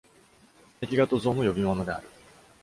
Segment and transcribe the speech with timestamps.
[0.79, 2.09] 壁画と像も呼び物である。